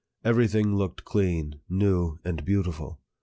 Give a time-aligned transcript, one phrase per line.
[0.25, 3.01] Every thing looked clean, new, and beautiful.